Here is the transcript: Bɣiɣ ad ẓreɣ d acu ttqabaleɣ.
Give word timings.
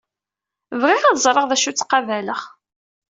Bɣiɣ 0.81 1.03
ad 1.05 1.17
ẓreɣ 1.23 1.45
d 1.47 1.51
acu 1.55 1.71
ttqabaleɣ. 1.73 2.41